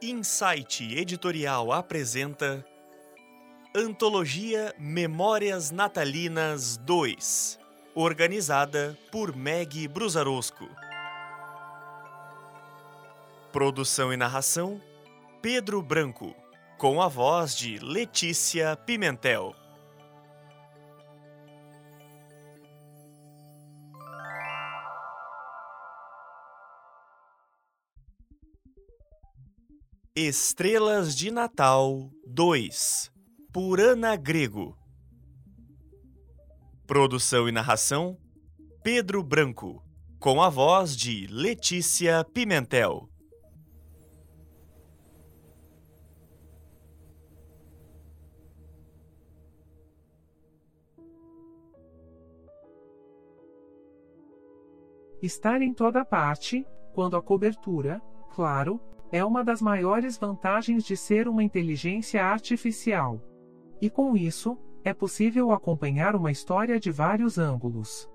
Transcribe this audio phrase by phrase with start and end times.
[0.00, 2.64] Insight Editorial apresenta
[3.74, 7.58] Antologia Memórias Natalinas 2,
[7.96, 10.68] organizada por Meg Brusarosco.
[13.50, 14.80] Produção e narração:
[15.42, 16.32] Pedro Branco,
[16.78, 19.52] com a voz de Letícia Pimentel.
[30.20, 33.08] Estrelas de Natal 2
[33.52, 34.76] por Ana Grego.
[36.88, 38.18] Produção e narração:
[38.82, 39.80] Pedro Branco,
[40.18, 43.08] com a voz de Letícia Pimentel.
[55.22, 58.02] Estar em toda parte, quando a cobertura,
[58.34, 63.22] claro, é uma das maiores vantagens de ser uma inteligência artificial.
[63.80, 68.08] E com isso, é possível acompanhar uma história de vários ângulos.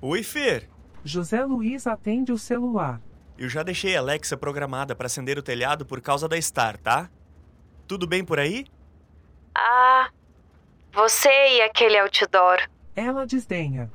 [0.00, 0.68] Oi, Fer!
[1.04, 3.00] José Luiz atende o celular.
[3.36, 7.10] Eu já deixei a Alexa programada para acender o telhado por causa da Star, tá?
[7.86, 8.64] Tudo bem por aí?
[9.60, 10.10] Ah,
[10.92, 12.68] você e aquele outdoor.
[12.94, 13.90] Ela desdenha.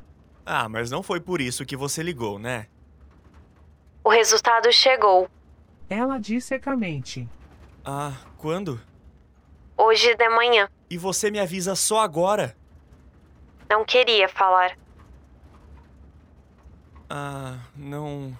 [0.45, 2.67] Ah, mas não foi por isso que você ligou, né?
[4.03, 5.29] O resultado chegou.
[5.89, 7.29] Ela diz secamente.
[7.85, 8.79] Ah, quando?
[9.77, 10.69] Hoje de manhã.
[10.89, 12.55] E você me avisa só agora?
[13.69, 14.77] Não queria falar.
[17.09, 18.37] Ah, não.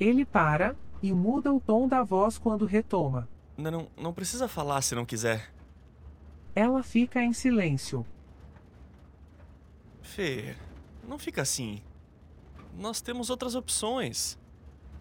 [0.00, 3.28] Ele para e muda o tom da voz quando retoma.
[3.56, 5.55] Não, não, não precisa falar se não quiser.
[6.56, 8.06] Ela fica em silêncio.
[10.00, 10.56] Fer,
[11.06, 11.82] não fica assim.
[12.72, 14.38] Nós temos outras opções.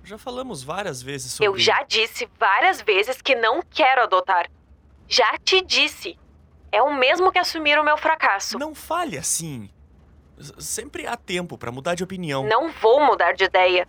[0.03, 1.47] Já falamos várias vezes sobre.
[1.47, 4.51] Eu já disse várias vezes que não quero adotar.
[5.07, 6.19] Já te disse.
[6.73, 8.59] É o mesmo que assumir o meu fracasso.
[8.59, 9.69] Não fale assim.
[10.59, 12.45] Sempre há tempo pra mudar de opinião.
[12.45, 13.87] Não vou mudar de ideia.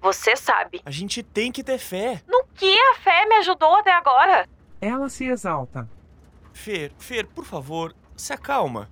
[0.00, 0.80] Você sabe.
[0.84, 2.22] A gente tem que ter fé.
[2.28, 4.48] No que a fé me ajudou até agora?
[4.80, 5.97] Ela se exalta.
[6.58, 8.90] Fer, Fer, por favor, se acalma.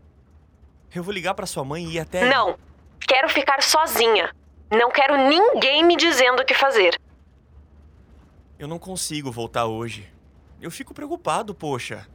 [0.94, 2.31] Eu vou ligar pra sua mãe e ir até.
[2.31, 2.56] Não.
[3.00, 4.32] Quero ficar sozinha.
[4.71, 6.97] Não quero ninguém me dizendo o que fazer.
[8.56, 10.09] Eu não consigo voltar hoje.
[10.62, 12.06] Eu fico preocupado, poxa.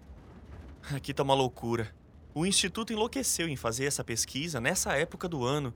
[0.96, 1.94] Aqui tá uma loucura.
[2.34, 5.74] O instituto enlouqueceu em fazer essa pesquisa nessa época do ano.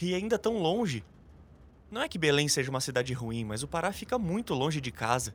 [0.00, 1.02] E ainda tão longe.
[1.90, 4.92] Não é que Belém seja uma cidade ruim, mas o Pará fica muito longe de
[4.92, 5.34] casa.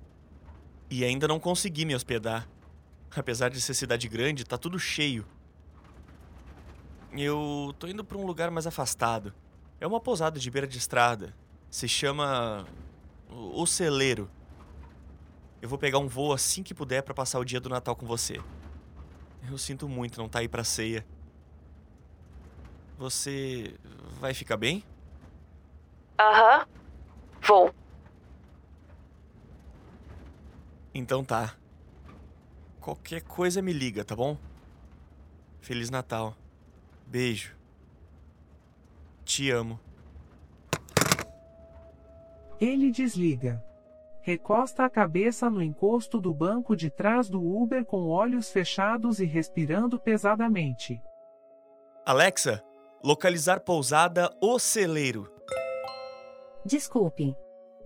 [0.88, 2.48] E ainda não consegui me hospedar.
[3.16, 5.26] Apesar de ser cidade grande, tá tudo cheio.
[7.12, 9.34] Eu tô indo pra um lugar mais afastado.
[9.80, 11.36] É uma pousada de beira de estrada.
[11.70, 12.66] Se chama.
[13.30, 14.30] O Celeiro.
[15.62, 18.06] Eu vou pegar um voo assim que puder pra passar o dia do Natal com
[18.06, 18.42] você.
[19.50, 21.06] Eu sinto muito não estar aí pra ceia.
[22.98, 23.76] Você
[24.20, 24.84] vai ficar bem?
[26.20, 26.66] Aham.
[27.42, 27.74] Vou.
[30.94, 31.56] Então tá.
[32.82, 34.36] Qualquer coisa me liga, tá bom?
[35.62, 36.36] Feliz Natal.
[37.06, 37.56] Beijo.
[39.24, 39.80] Te amo.
[42.60, 43.64] Ele desliga.
[44.24, 49.26] Recosta a cabeça no encosto do banco de trás do Uber com olhos fechados e
[49.26, 51.00] respirando pesadamente.
[52.04, 52.64] Alexa,
[53.04, 55.32] localizar pousada O Celeiro.
[56.66, 57.36] Desculpe.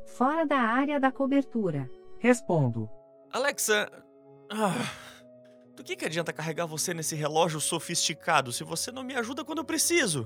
[0.05, 1.89] Fora da área da cobertura.
[2.19, 2.89] Respondo.
[3.31, 3.89] Alexa.
[4.49, 4.91] Ah,
[5.75, 9.59] do que, que adianta carregar você nesse relógio sofisticado se você não me ajuda quando
[9.59, 10.25] eu preciso?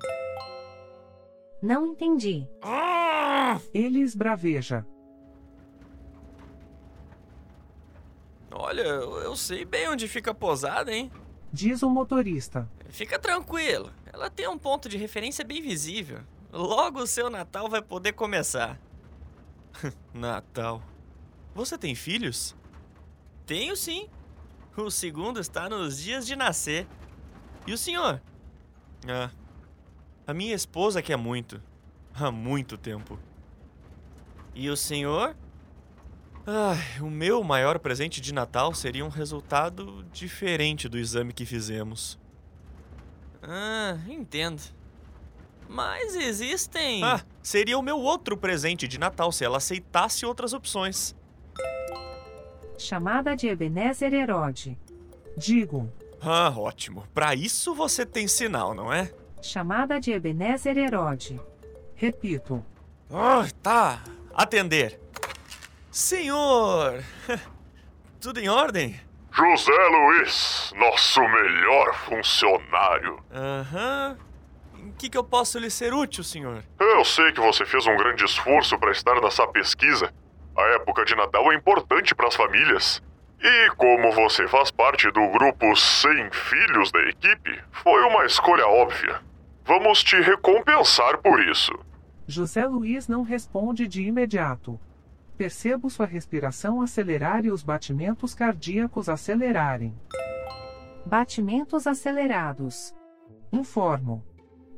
[1.62, 2.48] Não entendi.
[2.62, 3.60] Ah!
[3.74, 4.86] Ele esbraveja.
[8.52, 11.12] Olha, eu eu sei bem onde fica a pousada, hein?
[11.52, 12.70] Diz o motorista.
[12.90, 16.20] Fica tranquilo, ela tem um ponto de referência bem visível.
[16.52, 18.80] Logo o seu Natal vai poder começar.
[20.14, 20.82] Natal.
[21.54, 22.56] Você tem filhos?
[23.46, 24.10] Tenho sim.
[24.80, 26.88] O segundo está nos dias de nascer.
[27.68, 28.22] E o senhor?
[29.06, 29.30] Ah,
[30.26, 31.62] a minha esposa quer muito.
[32.14, 33.20] Há muito tempo.
[34.56, 35.36] E o senhor?
[36.48, 42.18] Ai, o meu maior presente de Natal seria um resultado diferente do exame que fizemos.
[43.44, 44.62] Ah, entendo.
[45.68, 47.04] Mas existem.
[47.04, 51.16] Ah, seria o meu outro presente de Natal se ela aceitasse outras opções.
[52.80, 54.80] Chamada de Ebenezer Herode.
[55.36, 55.92] Digo.
[56.22, 57.04] Ah, ótimo.
[57.14, 59.12] Pra isso você tem sinal, não é?
[59.42, 61.40] Chamada de Ebenezer Herode.
[61.94, 62.66] Repito.
[63.12, 64.02] Ah, tá.
[64.34, 64.98] Atender.
[65.92, 67.04] Senhor!
[68.22, 69.00] Tudo em ordem?
[69.30, 73.20] José Luiz, nosso melhor funcionário.
[73.30, 74.18] Aham.
[74.78, 76.64] Em que, que eu posso lhe ser útil, senhor?
[76.80, 80.14] Eu sei que você fez um grande esforço para estar nessa pesquisa.
[80.60, 83.02] A época de Natal é importante para as famílias.
[83.42, 89.22] E como você faz parte do grupo Sem Filhos da equipe, foi uma escolha óbvia.
[89.64, 91.72] Vamos te recompensar por isso.
[92.28, 94.78] José Luiz não responde de imediato.
[95.38, 99.98] Percebo sua respiração acelerar e os batimentos cardíacos acelerarem.
[101.06, 102.94] Batimentos acelerados.
[103.54, 104.22] Informo.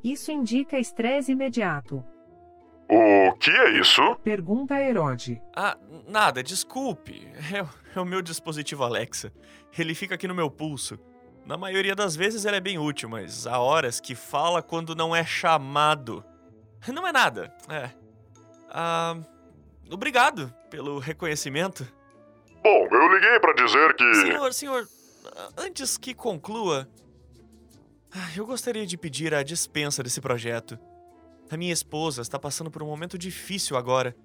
[0.03, 2.03] Isso indica estresse imediato.
[2.93, 4.01] O que é isso?
[4.23, 5.41] Pergunta Herode.
[5.55, 5.77] Ah,
[6.07, 7.25] nada, desculpe.
[7.53, 9.31] É, o- é o meu dispositivo Alexa.
[9.77, 10.99] Ele fica aqui no meu pulso.
[11.45, 15.15] Na maioria das vezes ele é bem útil, mas há horas que fala quando não
[15.15, 16.23] é chamado.
[16.93, 17.91] Não é nada, é.
[18.69, 19.15] Ah.
[19.89, 21.85] Obrigado pelo reconhecimento.
[22.63, 24.13] Bom, eu liguei para dizer que.
[24.15, 24.87] Senhor, senhor,
[25.57, 26.87] antes que conclua,
[28.13, 30.77] ah, eu gostaria de pedir a dispensa desse projeto.
[31.51, 34.15] A minha esposa está passando por um momento difícil agora.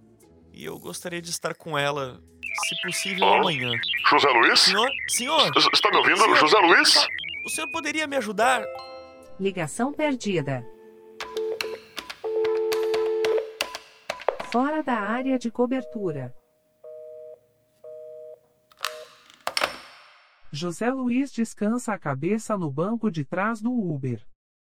[0.53, 2.23] E eu gostaria de estar com ela,
[2.69, 3.39] se possível, Hã?
[3.41, 3.73] amanhã.
[4.09, 4.61] José Luiz?
[4.61, 7.07] Senhor, senhor, S- Está me ouvindo, Senhor, José Luiz?
[7.45, 8.65] o senhor poderia me ajudar?
[9.39, 10.65] Ligação perdida.
[14.51, 16.35] Fora da área de cobertura.
[20.51, 24.25] José Luiz descansa a cabeça no banco de trás do Uber.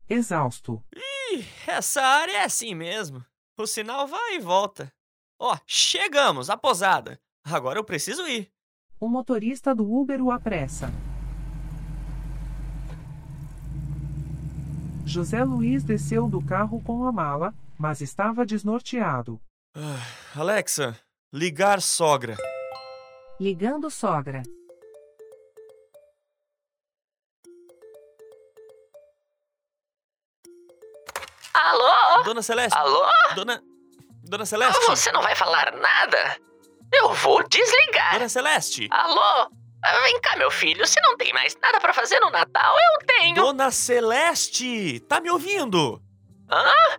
[0.08, 0.84] Exausto.
[0.94, 1.00] Ih,
[1.66, 3.24] essa área é assim mesmo.
[3.58, 4.92] O sinal vai e volta.
[5.38, 7.20] Ó, chegamos, a posada.
[7.44, 8.50] Agora eu preciso ir.
[8.98, 10.90] O motorista do Uber o apressa.
[15.04, 19.40] José Luiz desceu do carro com a mala, mas estava desnorteado.
[19.74, 20.96] Ah, Alexa,
[21.32, 22.36] ligar sogra.
[23.40, 24.42] Ligando sogra.
[31.62, 32.22] Alô?
[32.24, 32.76] Dona Celeste.
[32.76, 33.06] Alô?
[33.34, 33.62] Dona.
[34.24, 34.84] Dona Celeste.
[34.86, 36.36] Você não vai falar nada?
[36.92, 38.14] Eu vou desligar.
[38.14, 38.88] Dona Celeste.
[38.90, 39.50] Alô?
[39.84, 40.86] Ah, Vem cá, meu filho.
[40.86, 43.34] Se não tem mais nada pra fazer no Natal, eu tenho.
[43.34, 45.00] Dona Celeste!
[45.08, 46.00] Tá me ouvindo?
[46.50, 46.96] Ah,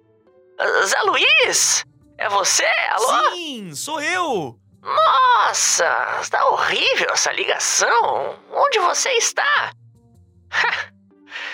[0.86, 1.86] Zé Luiz?
[2.18, 2.66] É você?
[2.92, 3.32] Alô?
[3.32, 4.58] Sim, sou eu!
[4.82, 8.38] Nossa, está horrível essa ligação.
[8.52, 9.72] Onde você está?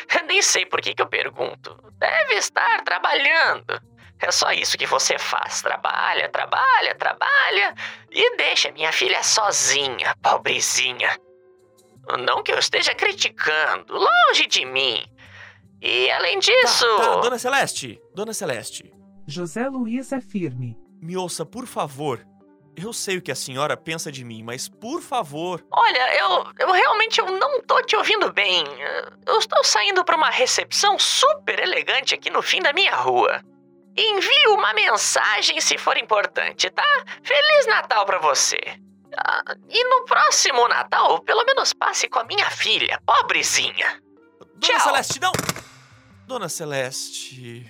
[0.28, 1.78] Nem sei por que, que eu pergunto.
[1.98, 3.82] Deve estar trabalhando.
[4.22, 5.62] É só isso que você faz.
[5.62, 7.74] Trabalha, trabalha, trabalha
[8.12, 11.18] e deixa minha filha sozinha, pobrezinha.
[12.20, 15.06] Não que eu esteja criticando, longe de mim.
[15.82, 16.86] E além disso.
[16.98, 18.02] Tá, tá, Dona Celeste!
[18.14, 18.92] Dona Celeste,
[19.26, 20.76] José Luiz é firme.
[21.02, 22.26] me ouça, por favor.
[22.82, 25.66] Eu sei o que a senhora pensa de mim, mas por favor.
[25.72, 28.64] Olha, eu, eu realmente eu não tô te ouvindo bem.
[29.26, 33.44] Eu estou saindo para uma recepção super elegante aqui no fim da minha rua.
[33.98, 36.86] Envie uma mensagem se for importante, tá?
[37.22, 38.60] Feliz Natal para você.
[39.18, 44.02] Ah, e no próximo Natal, pelo menos passe com a minha filha, pobrezinha.
[44.40, 44.80] Dona Tchau.
[44.80, 45.32] Celeste, não!
[46.26, 47.66] Dona Celeste.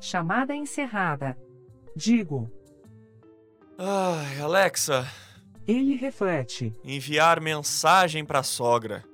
[0.00, 1.38] Chamada encerrada.
[1.96, 2.50] Digo.
[3.78, 5.06] Ai, Alexa,
[5.66, 6.72] Ele reflete.
[6.84, 9.04] enviar mensagem pra sogra.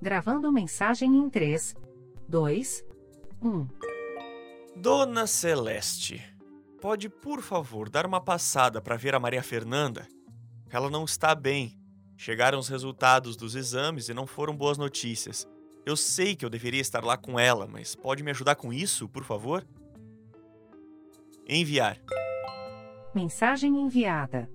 [0.00, 1.74] Gravando mensagem em 3,
[2.28, 2.84] 2,
[3.42, 3.66] 1.
[4.76, 6.22] Dona Celeste,
[6.80, 10.06] pode por favor dar uma passada para ver a Maria Fernanda?
[10.70, 11.78] Ela não está bem.
[12.18, 15.46] Chegaram os resultados dos exames e não foram boas notícias.
[15.84, 19.08] Eu sei que eu deveria estar lá com ela, mas pode me ajudar com isso,
[19.08, 19.64] por favor?
[21.48, 21.98] Enviar.
[23.16, 24.46] Mensagem enviada.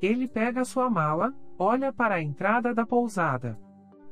[0.00, 3.60] Ele pega sua mala, olha para a entrada da pousada.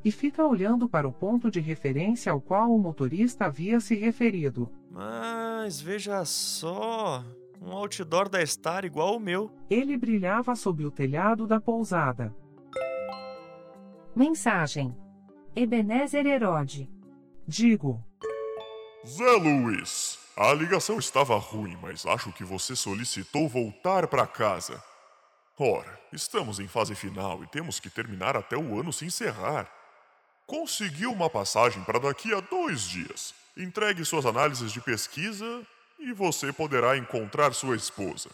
[0.05, 4.71] E fica olhando para o ponto de referência ao qual o motorista havia se referido.
[4.91, 7.25] Mas veja só,
[7.63, 9.51] um outdoor da Star igual o meu.
[9.71, 12.31] Ele brilhava sob o telhado da pousada.
[14.15, 14.95] Mensagem.
[15.57, 16.91] Ebenezer Herode.
[17.49, 18.05] Digo.
[19.07, 24.83] Zé Luiz, a ligação estava ruim, mas acho que você solicitou voltar para casa.
[25.59, 29.71] Ora, estamos em fase final e temos que terminar até o ano se encerrar.
[30.47, 33.35] Conseguiu uma passagem para daqui a dois dias.
[33.57, 35.63] Entregue suas análises de pesquisa
[35.99, 38.31] e você poderá encontrar sua esposa.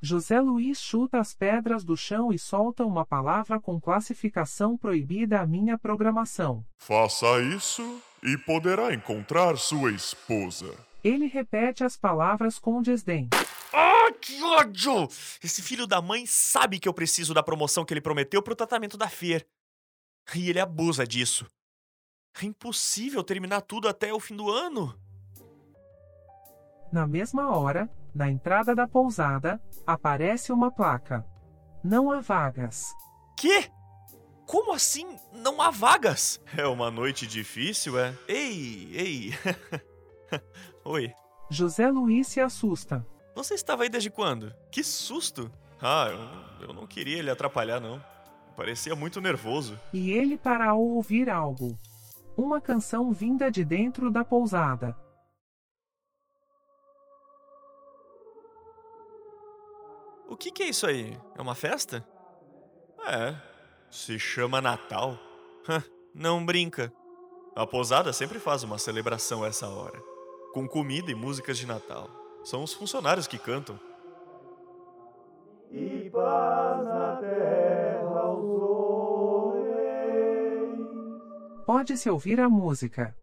[0.00, 5.46] José Luiz chuta as pedras do chão e solta uma palavra com classificação proibida à
[5.46, 6.64] minha programação.
[6.78, 10.74] Faça isso e poderá encontrar sua esposa.
[11.02, 13.28] Ele repete as palavras com desdém.
[13.72, 15.08] Ah, que ódio!
[15.42, 18.96] Esse filho da mãe sabe que eu preciso da promoção que ele prometeu pro tratamento
[18.96, 19.46] da Fer.
[20.34, 21.46] E ele abusa disso.
[22.40, 24.96] É impossível terminar tudo até o fim do ano.
[26.92, 31.26] Na mesma hora, na entrada da pousada, aparece uma placa.
[31.82, 32.92] Não há vagas.
[33.36, 33.70] Quê?
[34.46, 36.40] Como assim não há vagas?
[36.56, 38.16] É uma noite difícil, é?
[38.28, 39.30] Ei, ei.
[40.84, 41.14] Oi.
[41.48, 43.06] José Luiz se assusta.
[43.34, 44.54] Você estava aí desde quando?
[44.70, 45.50] Que susto!
[45.80, 46.08] Ah,
[46.60, 48.02] eu, eu não queria ele atrapalhar, não.
[48.56, 49.78] Parecia muito nervoso.
[49.92, 51.76] E ele para ao ouvir algo.
[52.36, 54.96] Uma canção vinda de dentro da pousada.
[60.28, 61.18] O que, que é isso aí?
[61.36, 62.06] É uma festa?
[63.06, 63.36] É.
[63.90, 65.18] Se chama Natal.
[66.14, 66.92] Não brinca.
[67.54, 70.02] A pousada sempre faz uma celebração a essa hora.
[70.52, 72.10] Com comida e músicas de Natal.
[72.44, 73.80] São os funcionários que cantam.
[81.64, 83.16] Pode-se ouvir a música.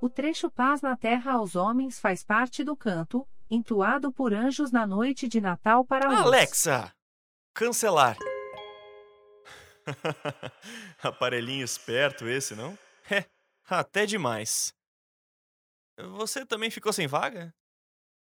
[0.00, 4.86] O trecho Paz na Terra aos Homens faz parte do canto, entoado por anjos na
[4.86, 6.20] noite de Natal para luz.
[6.20, 6.92] Alexa!
[7.52, 8.16] Cancelar.
[11.02, 12.78] Aparelhinho esperto esse, não?
[13.10, 13.24] É,
[13.68, 14.72] até demais.
[15.98, 17.54] Você também ficou sem vaga?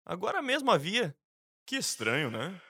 [0.04, 1.16] Agora mesmo havia.
[1.66, 2.60] Que estranho, né?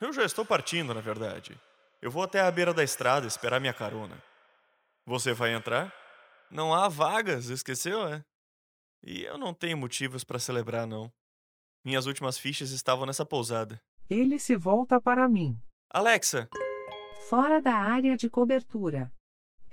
[0.00, 1.58] Eu já estou partindo, na verdade.
[2.00, 4.20] Eu vou até a beira da estrada esperar minha carona.
[5.06, 5.92] Você vai entrar?
[6.50, 8.24] Não há vagas, esqueceu, é?
[9.02, 11.12] E eu não tenho motivos para celebrar, não.
[11.84, 13.80] Minhas últimas fichas estavam nessa pousada.
[14.08, 15.58] Ele se volta para mim.
[15.90, 16.48] Alexa!
[17.28, 19.12] Fora da área de cobertura.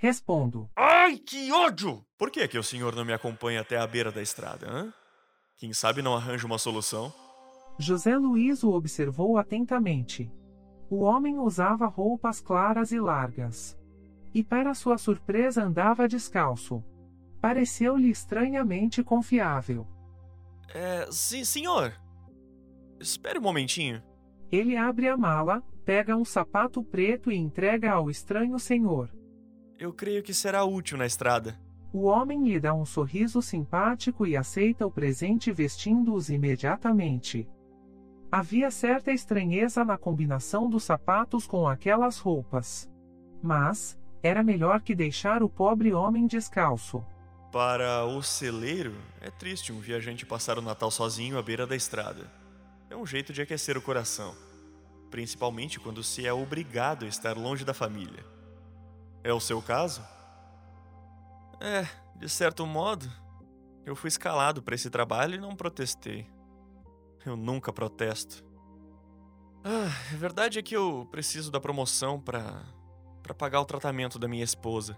[0.00, 0.70] Respondo.
[0.74, 2.02] Ai, que ódio!
[2.16, 4.90] Por que, que o senhor não me acompanha até a beira da estrada, hã?
[5.58, 7.12] Quem sabe não arranja uma solução?
[7.78, 10.32] José Luiz o observou atentamente.
[10.88, 13.78] O homem usava roupas claras e largas.
[14.32, 16.82] E para sua surpresa andava descalço.
[17.38, 19.86] Pareceu-lhe estranhamente confiável.
[20.72, 21.92] É, sim, senhor.
[22.98, 24.02] Espere um momentinho.
[24.50, 29.19] Ele abre a mala, pega um sapato preto e entrega ao estranho senhor.
[29.80, 31.58] Eu creio que será útil na estrada.
[31.90, 37.48] O homem lhe dá um sorriso simpático e aceita o presente vestindo-os imediatamente.
[38.30, 42.90] Havia certa estranheza na combinação dos sapatos com aquelas roupas.
[43.42, 47.02] Mas, era melhor que deixar o pobre homem descalço.
[47.50, 52.30] Para o celeiro, é triste um viajante passar o Natal sozinho à beira da estrada.
[52.90, 54.34] É um jeito de aquecer o coração,
[55.10, 58.22] principalmente quando se é obrigado a estar longe da família.
[59.22, 60.02] É o seu caso?
[61.60, 61.86] É,
[62.16, 63.10] de certo modo,
[63.84, 66.26] eu fui escalado para esse trabalho e não protestei.
[67.24, 68.44] Eu nunca protesto.
[69.62, 72.64] Ah, a verdade é que eu preciso da promoção para
[73.22, 74.96] para pagar o tratamento da minha esposa.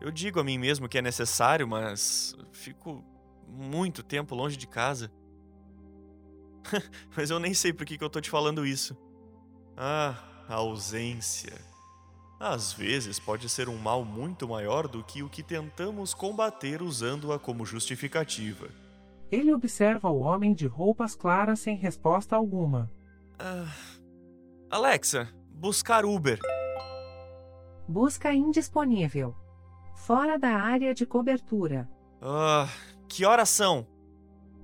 [0.00, 3.04] Eu digo a mim mesmo que é necessário, mas fico
[3.46, 5.12] muito tempo longe de casa.
[7.14, 8.96] mas eu nem sei por que, que eu tô te falando isso.
[9.76, 10.16] Ah,
[10.48, 11.69] a ausência.
[12.40, 17.38] Às vezes pode ser um mal muito maior do que o que tentamos combater usando-a
[17.38, 18.70] como justificativa.
[19.30, 22.90] Ele observa o homem de roupas claras sem resposta alguma.
[23.38, 23.70] Ah,
[24.70, 26.40] Alexa, buscar Uber.
[27.86, 29.36] Busca indisponível.
[29.94, 31.86] Fora da área de cobertura.
[32.22, 32.66] Ah,
[33.06, 33.86] que horas são?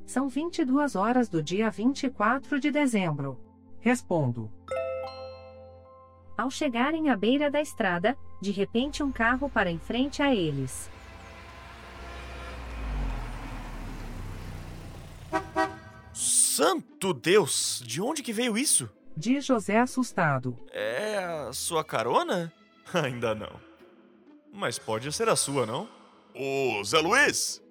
[0.06, 3.38] São 22 horas do dia 24 de dezembro.
[3.80, 4.50] Respondo.
[6.36, 10.90] Ao chegarem à beira da estrada, de repente um carro para em frente a eles.
[16.12, 18.90] Santo Deus, de onde que veio isso?
[19.16, 20.58] Diz José assustado.
[20.72, 22.52] É a sua carona?
[22.92, 23.60] Ainda não.
[24.52, 25.88] Mas pode ser a sua, não?
[26.34, 27.62] Ô, Zé Luiz!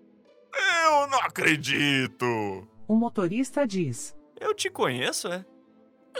[0.54, 2.26] Eu não acredito!
[2.88, 4.16] O motorista diz.
[4.40, 5.46] Eu te conheço, é?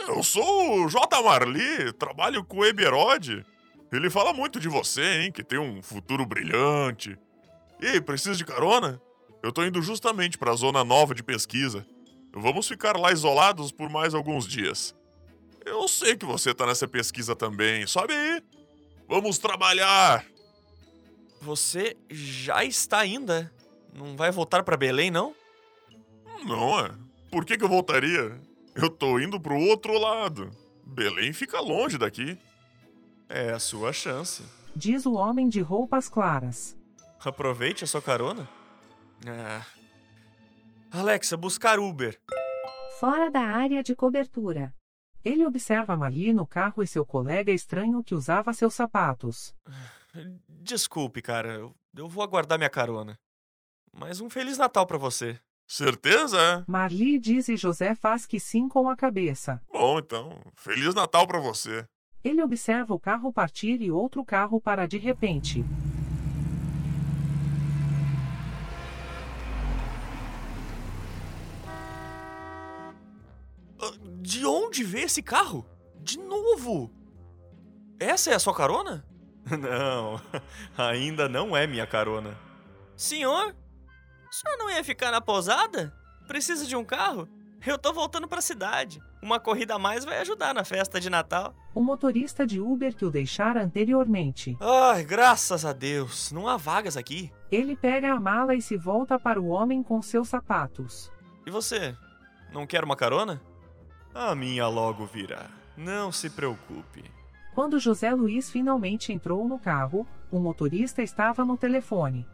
[0.08, 1.22] Eu sou o J.
[1.22, 3.44] Marli, trabalho com o Eberode.
[3.92, 7.18] Ele fala muito de você, hein, que tem um futuro brilhante.
[7.80, 9.00] E aí, precisa de carona?
[9.42, 11.86] Eu tô indo justamente pra zona nova de pesquisa.
[12.32, 14.94] Vamos ficar lá isolados por mais alguns dias.
[15.64, 18.42] Eu sei que você tá nessa pesquisa também, sobe aí.
[19.08, 20.24] Vamos trabalhar!
[21.40, 23.52] Você já está ainda?
[23.92, 25.34] Não vai voltar para Belém, não?
[26.44, 26.90] Não é?
[27.30, 28.38] Por que, que eu voltaria?
[28.76, 30.50] Eu tô indo pro outro lado.
[30.84, 32.38] Belém fica longe daqui.
[33.28, 34.44] É a sua chance.
[34.74, 36.76] Diz o homem de roupas claras.
[37.24, 38.46] Aproveite a sua carona.
[39.26, 39.64] Ah.
[40.90, 42.20] Alexa, buscar Uber.
[43.00, 44.72] Fora da área de cobertura.
[45.24, 49.54] Ele observa Marli no carro e seu colega estranho que usava seus sapatos.
[50.48, 51.54] Desculpe, cara.
[51.54, 53.18] Eu, eu vou aguardar minha carona.
[53.92, 55.40] Mas um Feliz Natal pra você.
[55.66, 56.64] Certeza?
[56.68, 59.60] Marli diz e José faz que sim com a cabeça.
[59.72, 61.84] Bom, então, Feliz Natal pra você.
[62.22, 65.64] Ele observa o carro partir e outro carro para de repente.
[73.80, 75.66] Ah, De onde veio esse carro?
[76.00, 76.90] De novo!
[77.98, 79.04] Essa é a sua carona?
[79.46, 80.20] Não,
[80.76, 82.36] ainda não é minha carona.
[82.96, 83.54] Senhor?
[84.36, 85.94] Senhor não ia ficar na pousada?
[86.26, 87.26] Precisa de um carro?
[87.66, 89.00] Eu tô voltando pra cidade.
[89.22, 91.54] Uma corrida a mais vai ajudar na festa de Natal.
[91.74, 94.54] O motorista de Uber que o deixara anteriormente.
[94.60, 97.32] Ai, graças a Deus, não há vagas aqui.
[97.50, 101.10] Ele pega a mala e se volta para o homem com seus sapatos.
[101.46, 101.96] E você?
[102.52, 103.40] Não quer uma carona?
[104.14, 105.46] A minha logo virá.
[105.74, 107.02] Não se preocupe.
[107.54, 112.28] Quando José Luiz finalmente entrou no carro, o motorista estava no telefone.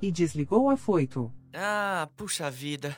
[0.00, 1.32] E desligou afoito.
[1.54, 2.96] Ah, puxa vida.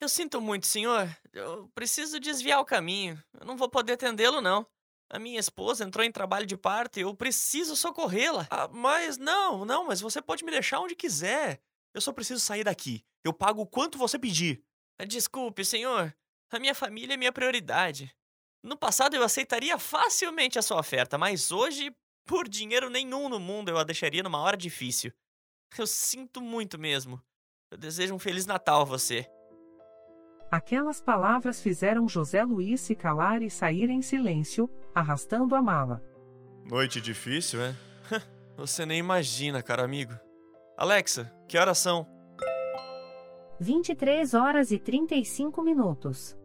[0.00, 1.08] Eu sinto muito, senhor.
[1.32, 3.22] Eu preciso desviar o caminho.
[3.40, 4.66] Eu não vou poder atendê-lo, não.
[5.10, 8.46] A minha esposa entrou em trabalho de parto e eu preciso socorrê-la.
[8.50, 11.60] Ah, mas não, não, mas você pode me deixar onde quiser.
[11.94, 13.02] Eu só preciso sair daqui.
[13.24, 14.62] Eu pago o quanto você pedir.
[15.08, 16.14] Desculpe, senhor.
[16.50, 18.14] A minha família é minha prioridade.
[18.62, 21.90] No passado eu aceitaria facilmente a sua oferta, mas hoje,
[22.26, 25.12] por dinheiro nenhum no mundo, eu a deixaria numa hora difícil.
[25.76, 27.20] Eu sinto muito mesmo.
[27.70, 29.26] Eu desejo um Feliz Natal a você.
[30.50, 36.02] Aquelas palavras fizeram José Luiz se calar e sair em silêncio, arrastando a mala.
[36.64, 37.74] Noite difícil, é?
[38.56, 40.14] Você nem imagina, caro amigo.
[40.76, 42.06] Alexa, que horas são?
[43.60, 46.36] 23 horas e 35 minutos.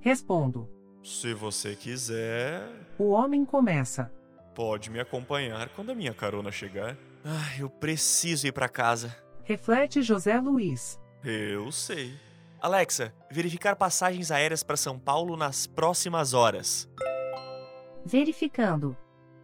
[0.00, 0.68] Respondo.
[1.02, 2.62] Se você quiser,
[2.98, 4.12] O homem começa.
[4.54, 6.96] pode me acompanhar quando a minha carona chegar.
[7.30, 9.14] Ah, eu preciso ir pra casa.
[9.44, 10.98] Reflete José Luiz.
[11.22, 12.14] Eu sei.
[12.58, 16.88] Alexa, verificar passagens aéreas para São Paulo nas próximas horas.
[18.02, 18.96] Verificando.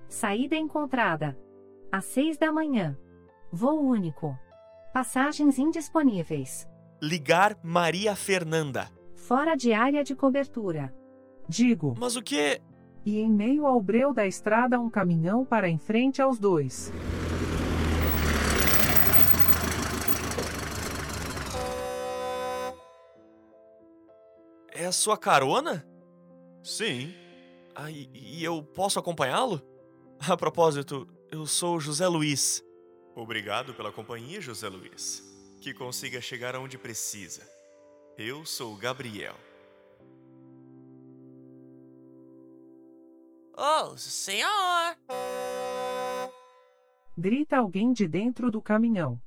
[0.08, 1.38] Saída encontrada.
[1.92, 2.96] Às 6 da manhã.
[3.52, 4.34] Voo único.
[4.94, 6.66] Passagens indisponíveis.
[7.02, 8.90] Ligar Maria Fernanda.
[9.14, 10.90] Fora de área de cobertura.
[11.46, 11.94] Digo.
[11.98, 12.62] Mas o que?
[13.04, 16.90] E em meio ao breu da estrada um caminhão para em frente aos dois.
[24.84, 25.82] É a sua carona?
[26.62, 27.14] Sim.
[27.74, 29.62] Ah, e, e eu posso acompanhá-lo?
[30.28, 32.62] A propósito, eu sou José Luiz.
[33.16, 35.22] Obrigado pela companhia, José Luiz.
[35.62, 37.48] Que consiga chegar aonde precisa.
[38.18, 39.34] Eu sou Gabriel.
[43.56, 44.98] Oh, senhor!
[47.16, 49.18] Grita alguém de dentro do caminhão.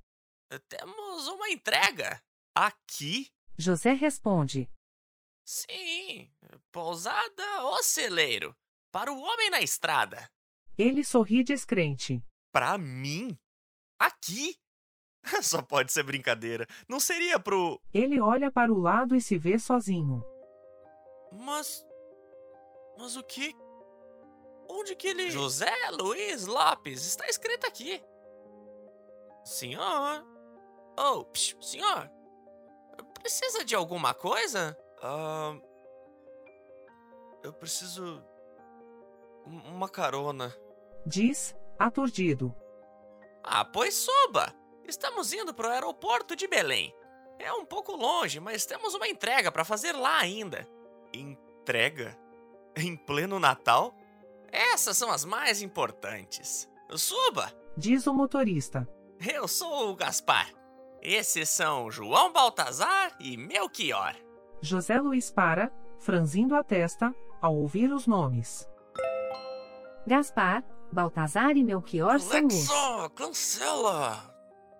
[0.70, 2.22] Temos uma entrega.
[2.54, 3.32] Aqui?
[3.58, 4.70] José responde.
[5.48, 6.30] Sim,
[6.74, 8.54] pousada ou celeiro.
[8.92, 10.30] Para o homem na estrada.
[10.78, 12.22] Ele sorri descrente.
[12.52, 13.40] Pra mim?
[13.98, 14.58] Aqui?
[15.42, 16.68] Só pode ser brincadeira.
[16.86, 17.82] Não seria pro.
[17.94, 20.22] Ele olha para o lado e se vê sozinho.
[21.32, 21.82] Mas.
[23.00, 23.56] Mas o que?
[24.70, 25.32] Onde que ele.
[25.32, 28.04] José Luiz Lopes, está escrito aqui.
[29.46, 30.26] Senhor?
[31.00, 32.12] Oh, psh, senhor?
[33.22, 34.78] Precisa de alguma coisa?
[35.02, 35.56] Ah.
[37.44, 38.24] Eu preciso.
[39.46, 40.54] um- Uma carona.
[41.06, 42.54] Diz, aturdido.
[43.44, 44.54] Ah, pois suba.
[44.86, 46.94] Estamos indo para o aeroporto de Belém.
[47.40, 50.68] É um pouco longe, mas temos uma entrega para fazer lá ainda.
[51.14, 52.18] Entrega?
[52.76, 53.94] Em pleno Natal?
[54.52, 56.70] Essas são as mais importantes.
[56.96, 57.52] Suba!
[57.78, 58.88] Diz o motorista.
[59.26, 60.52] Eu sou o Gaspar.
[61.02, 64.16] Esses são João Baltazar e Melchior.
[64.62, 68.68] José Luiz para, franzindo a testa, ao ouvir os nomes.
[70.06, 72.20] Gaspar, Baltazar e Melchior.
[72.20, 74.34] Alexa, cancela!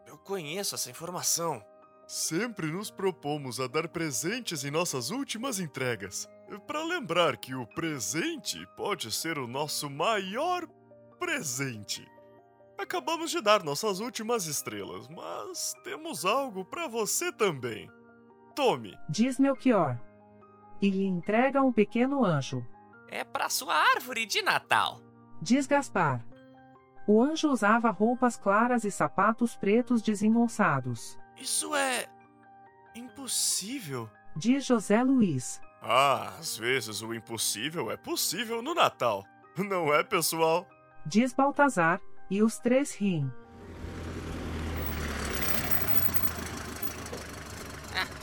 [0.06, 1.64] Eu conheço essa informação.
[2.08, 6.28] Sempre nos propomos a dar presentes em nossas últimas entregas.
[6.66, 10.66] Para lembrar que o presente pode ser o nosso maior
[11.20, 12.08] presente.
[12.78, 17.90] Acabamos de dar nossas últimas estrelas, mas temos algo para você também.
[18.58, 18.98] Tome.
[19.08, 20.00] Diz Melchior.
[20.82, 22.66] e lhe entrega um pequeno anjo.
[23.08, 25.00] É pra sua árvore de Natal.
[25.40, 26.26] Diz Gaspar.
[27.08, 31.20] O anjo usava roupas claras e sapatos pretos desengonçados.
[31.40, 32.08] Isso é.
[32.96, 34.10] impossível.
[34.36, 35.62] Diz José Luiz.
[35.80, 39.24] Ah, às vezes o impossível é possível no Natal.
[39.56, 40.68] Não é, pessoal?
[41.06, 43.32] Diz Baltazar, e os três riem.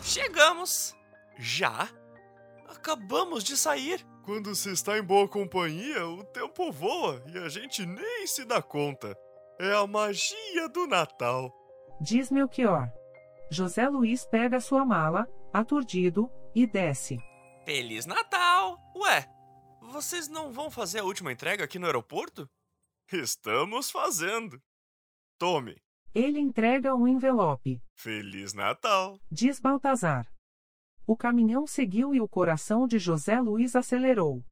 [0.04, 0.94] Chegamos.
[1.38, 1.88] Já?
[2.68, 4.06] Acabamos de sair.
[4.22, 8.60] Quando se está em boa companhia, o tempo voa e a gente nem se dá
[8.60, 9.16] conta.
[9.58, 11.50] É a magia do Natal.
[12.00, 12.92] Diz Melchior.
[13.50, 17.18] José Luiz pega sua mala, aturdido, e desce.
[17.64, 18.78] Feliz Natal!
[18.94, 19.26] Ué,
[19.80, 22.48] vocês não vão fazer a última entrega aqui no aeroporto?
[23.10, 24.60] Estamos fazendo.
[25.38, 25.83] Tome.
[26.14, 27.82] Ele entrega um envelope.
[27.96, 29.18] Feliz Natal.
[29.28, 30.30] Diz Baltazar.
[31.04, 34.44] O caminhão seguiu e o coração de José Luiz acelerou.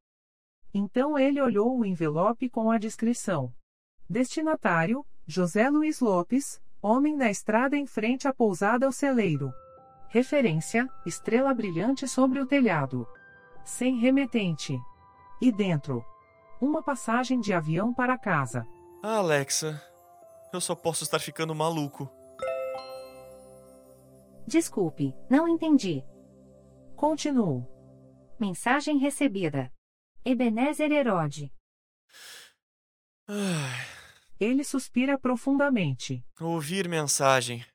[0.73, 3.53] Então ele olhou o envelope com a descrição:
[4.09, 9.53] Destinatário: José Luiz Lopes, homem na estrada em frente à pousada O Celeiro.
[10.09, 13.07] Referência: estrela brilhante sobre o telhado.
[13.63, 14.77] Sem remetente.
[15.41, 16.03] E dentro:
[16.59, 18.67] uma passagem de avião para casa.
[19.01, 19.81] Alexa,
[20.55, 22.09] eu só posso estar ficando maluco.
[24.47, 26.03] Desculpe, não entendi.
[26.95, 27.65] Continuou.
[28.39, 29.71] Mensagem recebida.
[30.25, 31.51] Ebenezer Herode.
[33.27, 33.85] Ai,
[34.39, 36.23] Ele suspira profundamente.
[36.39, 37.65] ouvir mensagem.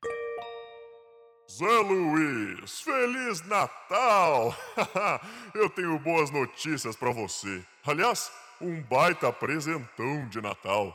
[1.50, 4.54] Zé Luiz, Feliz Natal!
[5.54, 7.64] Eu tenho boas notícias pra você.
[7.86, 10.94] Aliás, um baita presentão de Natal.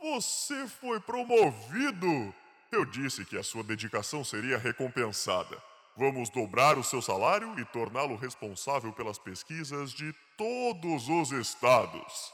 [0.00, 2.32] Você foi promovido!
[2.70, 5.60] Eu disse que a sua dedicação seria recompensada.
[5.96, 12.32] Vamos dobrar o seu salário e torná-lo responsável pelas pesquisas de todos os estados.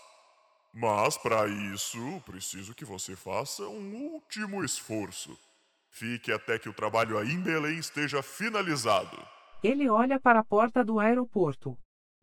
[0.75, 5.39] Mas para isso, preciso que você faça um último esforço.
[5.89, 9.17] Fique até que o trabalho aí em Belém esteja finalizado.
[9.63, 11.79] Ele olha para a porta do aeroporto.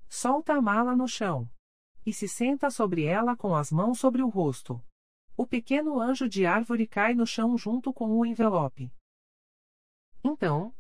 [0.07, 1.49] Solta a mala no chão.
[2.05, 4.83] E se senta sobre ela com as mãos sobre o rosto.
[5.41, 8.91] O pequeno anjo de árvore cai no chão junto com o envelope.
[10.23, 10.71] Então,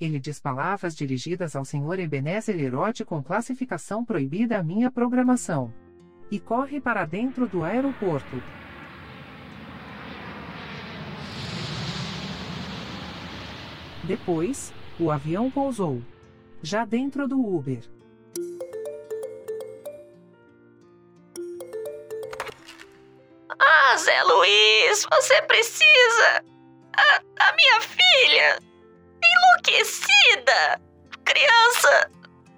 [0.00, 1.98] ele diz palavras dirigidas ao Sr.
[1.98, 5.74] Ebenezer Herode com classificação proibida à minha programação.
[6.30, 8.36] E corre para dentro do aeroporto.
[14.06, 16.00] Depois, o avião pousou.
[16.62, 17.82] Já dentro do Uber.
[23.66, 26.44] Ah, Zé Luiz, você precisa.
[26.96, 28.58] A, a minha filha.
[29.22, 30.80] Enlouquecida.
[31.24, 32.10] Criança.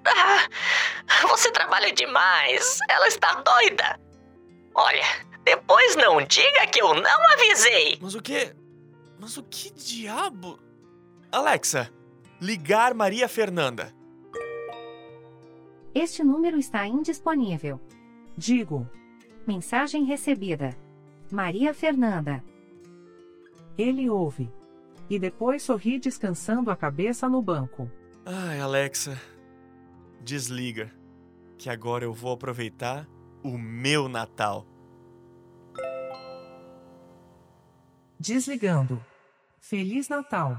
[0.05, 2.79] Ah, você trabalha demais.
[2.89, 4.01] Ela está doida.
[4.75, 5.05] Olha,
[5.45, 7.99] depois não diga que eu não avisei.
[8.01, 8.55] Mas o que.
[9.19, 10.59] Mas o que diabo.
[11.33, 11.91] Alexa,
[12.41, 13.95] ligar Maria Fernanda.
[15.95, 17.81] Este número está indisponível.
[18.37, 18.89] Digo.
[19.47, 20.77] Mensagem recebida.
[21.31, 22.43] Maria Fernanda.
[23.77, 24.51] Ele ouve.
[25.09, 27.91] E depois sorri descansando a cabeça no banco.
[28.25, 29.21] Ai, Alexa,
[30.21, 30.91] desliga.
[31.57, 33.09] Que agora eu vou aproveitar
[33.43, 34.67] o meu Natal.
[38.19, 39.03] Desligando.
[39.61, 40.57] Feliz Natal.